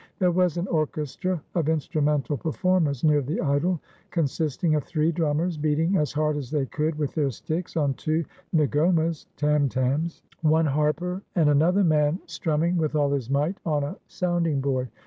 [0.17, 5.57] There was an orchestra of instrumental performers near the idol, con sisting of three drummers
[5.57, 8.25] beating as hard as they could with their sticks on two
[8.55, 13.95] ngomas (tam tams), one harper, and another man strumming with all his might on a
[14.07, 14.89] sounding board.